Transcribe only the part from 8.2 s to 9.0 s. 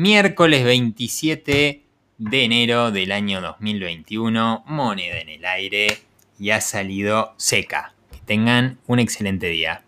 tengan un